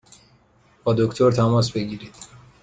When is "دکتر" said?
0.93-1.31